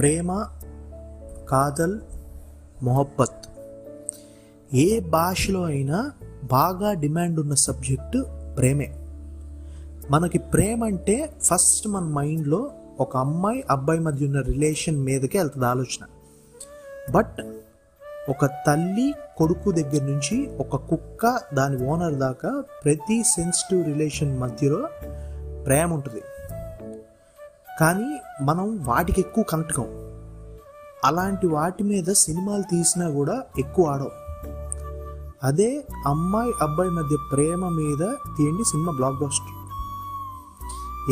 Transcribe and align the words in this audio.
ప్రేమ 0.00 0.46
కాదల్ 1.48 2.00
మొహబ్బత్. 2.82 3.48
ఏ 4.74 5.00
భాషలో 5.00 5.62
అయినా 5.62 6.12
బాగా 6.44 6.92
డిమాండ్ 6.92 7.40
ఉన్న 7.40 7.54
సబ్జెక్టు 7.54 8.26
ప్రేమే. 8.58 8.94
మనకి 10.10 10.38
ప్రేమ 10.38 10.84
అంటే 10.84 11.32
ఫస్ట్ 11.42 11.88
మన 11.88 12.02
మైండ్లో 12.02 12.70
ఒక 13.00 13.16
అమ్మాయి 13.16 13.64
అబ్బాయి 13.70 14.00
మధ్య 14.00 14.26
ఉన్న 14.26 14.40
రిలేషన్ 14.40 14.96
మీదకే 14.96 15.38
వెళ్తుంది 15.38 15.66
ఆలోచన. 15.66 16.06
బట్ 17.10 17.36
ఒక 18.28 18.46
తల్లి 18.46 19.14
కొడుకు 19.36 19.70
దగ్గర 19.70 20.02
నుంచి 20.02 20.56
ఒక 20.56 20.76
కుక్క 20.76 21.40
దాని 21.54 21.86
ఓనర్ 21.86 22.14
దాకా 22.14 22.64
ప్రతి 22.84 23.22
సెన్సిటివ్ 23.22 23.84
రిలేషన్ 23.84 24.38
మధ్యలో 24.38 24.88
ప్రేమ 25.66 25.94
ఉంటుంది. 25.94 26.22
కానీ 27.80 28.18
మనం 28.42 28.84
వాటికి 28.84 29.20
ఎక్కువ 29.20 29.44
కనెక్ట్ 29.44 29.74
కాం. 29.74 29.86
అలాంటి 31.04 31.46
వాటి 31.46 31.82
మీద 31.82 32.12
సినిమాలు 32.12 32.62
తీసినా 32.62 33.10
కూడా 33.10 33.42
ఎక్కువ 33.58 33.86
ఆడవు. 33.86 34.10
అదే 35.42 35.86
అమ్మాయి 36.06 36.52
అబ్బాయి 36.62 36.90
మధ్య 36.90 37.16
ప్రేమ 37.32 37.68
మీద 37.68 38.06
తీయండి 38.36 38.64
సినిమా 38.64 38.92
బ్లాక్ 38.92 39.14
బాస్టర్ 39.14 39.60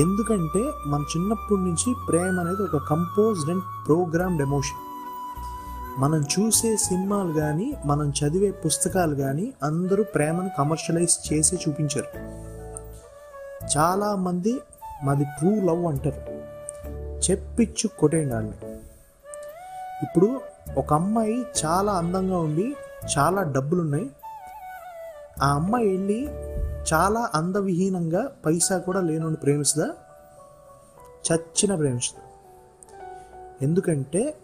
ఎందుకంటే 0.01 0.71
మన 0.87 1.01
చిన్నప్పటి 1.01 1.61
నుంచి 1.61 1.95
ప్రేమ 2.09 2.41
అనేది 2.41 2.63
ఒక 2.63 2.77
కంపోజ్డ్ 2.77 3.51
అండ్ 3.51 3.63
ప్రోగ్రామ్డ్ 3.87 4.43
ఎమోషన్ 4.43 4.77
మనం 6.01 6.23
చూసే 6.23 6.77
సినిమాలు 6.77 7.33
కానీ 7.33 7.75
మనం 7.87 8.11
చదివే 8.11 8.51
పుస్తకాలు 8.51 9.15
కానీ 9.15 9.53
అందరూ 9.63 10.05
ప్రేమను 10.05 10.51
కమర్షియలైజ్ 10.59 11.33
చేసి 11.33 11.57
చూపించారు. 11.57 12.19
చాలామంది 13.79 14.61
మాది 15.05 15.25
ట్రూ 15.25 15.51
లవ్ 15.51 15.87
అంటారు. 15.87 16.39
చెప్పిచ్చు 17.31 17.89
కొట్టేయండి 17.89 18.67
ఇప్పుడు 20.03 20.41
ఒక 20.77 20.95
అమ్మాయి 20.95 21.47
చాలా 21.65 21.93
అందంగా 21.93 22.39
ఉండి 22.39 22.77
చాలా 23.19 23.43
డబ్బులు 23.43 23.81
ఉన్నాయి 23.81 24.11
ఆ 25.43 25.55
అమ్మాయి 25.55 25.89
వెళ్ళి 25.89 26.29
చాలా 26.95 27.31
అందవిహీనంగా 27.35 28.33
పైసా 28.47 28.79
కూడా 28.79 29.01
లేనుండి 29.01 29.41
ప్రేమిస్తుందా? 29.41 29.89
చచ్చిన 31.33 31.75
ప్రేమిస్తుంది. 31.75 32.29
ఎందుకంటే 33.65 34.35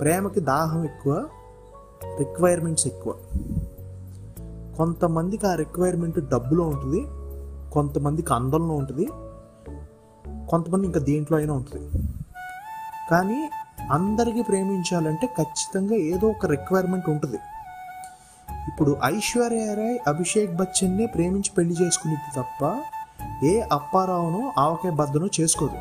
ప్రేమకి 0.00 0.40
దాహం 0.40 0.84
ఎక్కువ 0.84 1.28
రిక్వైర్మెంట్స్ 2.18 2.86
ఎక్కువ. 2.86 3.14
కొంతమందికి 4.76 5.46
ఆ 5.46 5.54
రిక్వైర్మెంట్ 5.54 6.28
డబ్బులో 6.28 6.64
ఉంటుంది 6.64 7.06
కొంతమందికి 7.70 8.34
అందంలో 8.34 8.74
ఉంటుంది. 8.74 9.08
కొంతమంది 10.48 10.86
ఇంకా 10.86 11.00
దేంట్లో 11.00 11.38
అయినా 11.38 11.54
ఉంటుంది. 11.54 12.08
కానీ 13.10 13.50
అందరికీ 13.90 14.42
ప్రేమించాలంటే 14.42 15.26
ఖచ్చితంగా 15.26 15.94
ఏదో 15.94 16.28
ఒక 16.28 16.46
రిక్వైర్మెంట్ 16.46 17.08
ఉంటుంది. 17.10 17.38
ఇప్పుడు 18.68 18.96
ఐశ్వర్య 19.04 19.74
రాయ్ 19.74 19.98
అభిషేక్ 20.08 20.56
బచ్చన్నే 20.56 21.06
ప్రేమించి 21.06 21.50
పెళ్ళి 21.58 21.74
చేసుకునేది 21.82 22.30
తప్ప 22.36 22.82
ఏ 23.44 23.60
అప్పారావునో 23.60 24.52
ఆవకాయ 24.58 24.92
బద్దను 24.92 25.28
చేసుకోదు. 25.40 25.78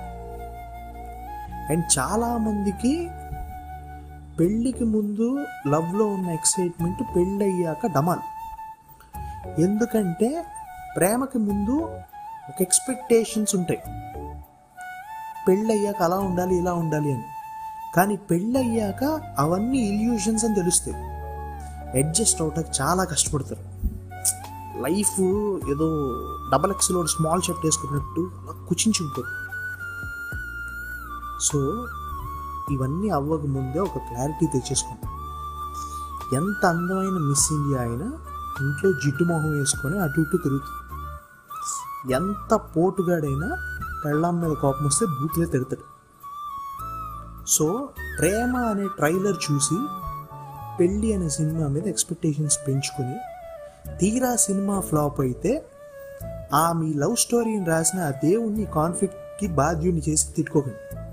అండ్ 1.72 2.00
చాలామందికి 2.00 3.10
పెళ్ళికి 4.40 4.84
ముందు 4.84 5.46
లవ్లో 5.68 6.06
ఉన్న 6.06 6.30
ఎక్సైట్మెంట్ 6.30 7.04
పెళ్ళి 7.16 7.46
అయ్యాక 7.46 7.88
డమాల్. 7.88 8.20
ఎందుకంటే 9.62 10.46
ప్రేమకి 10.98 11.38
ముందు 11.38 11.76
ఒక 12.50 12.62
ఎక్స్పెక్టేషన్స్ 12.62 13.56
ఉంటాయి. 13.56 13.80
పెళ్ళయ్యాక 15.48 16.04
అలా 16.04 16.18
ఉండాలి 16.18 16.56
ఇలా 16.56 16.74
ఉండాలి 16.74 17.14
అని. 17.14 17.24
కానీ 17.96 18.16
పెళ్ళయ్యాక 18.16 19.22
అవన్నీ 19.40 19.78
ఇల్యూషన్స్ 19.78 20.46
అని 20.46 20.56
తెలుస్తాయి. 20.56 20.98
అడ్జస్ట్ 22.04 22.42
అవటానికి 22.42 22.82
చాలా 22.82 23.04
కష్టపడతారు. 23.04 23.76
లైఫ్ 24.82 25.22
ఏదో 25.72 25.88
డబల్ 26.54 26.72
ఎక్స్లో 26.72 27.06
స్మాల్ 27.06 27.42
షర్ట్ 27.42 27.66
వేసుకున్నట్టు 27.66 28.32
అలా 28.34 28.66
కుచించుకుంటారు 28.66 29.46
సో 31.42 31.60
ఇవన్నీ 32.72 33.10
అవ్వక 33.10 33.42
ముందే 33.42 33.80
ఒక 33.80 33.98
క్లారిటీ 33.98 34.46
తెచ్చేసుకుంటాం 34.46 35.12
ఎంత 36.34 36.66
అందమైన 36.66 37.18
మిస్ 37.30 37.54
ఇండియా 37.54 37.82
అయినా 37.82 38.08
ఇంట్లో 38.62 38.92
జిడ్డు 38.92 39.24
మొహం 39.24 39.52
వేసుకొని 39.60 40.00
అటు 40.00 40.22
ఇటు 40.22 40.38
తిరుగుతుంది. 40.38 40.82
ఎంత 42.14 42.56
పోటుగాడైనా 42.56 43.75
పెళ్ళాం 44.06 44.42
మీద 44.42 44.52
కోపం 44.52 44.86
వస్తే 44.86 45.06
బూతులే 45.06 45.46
తిడతాడు 45.46 45.86
సో 47.48 47.90
ప్రేమ 48.20 48.58
అనే 48.58 48.88
ట్రైలర్ 48.88 49.52
చూసి 49.52 49.78
పెళ్ళి 50.80 51.14
అనే 51.14 51.30
సినిమా 51.30 51.68
మీద 51.68 51.88
ఎక్స్పెక్టేషన్స్ 51.88 52.58
పెంచుకొని 52.68 53.18
తీరా 53.98 54.36
సినిమా 54.36 54.80
ఫ్లాప్ 54.80 55.20
అయితే 55.20 55.66
ఆ 56.54 56.74
మీ 56.74 56.94
లవ్ 56.94 57.16
స్టోరీని 57.18 57.66
రాసిన 57.66 58.00
ఆ 58.00 58.10
దేవుణ్ణి 58.10 58.66
కాన్ఫ్లిక్ట్కి 58.66 59.48
బాధ్యుని 59.48 60.02
చేసి 60.10 60.34
తిట్టుకోకండి. 60.34 61.05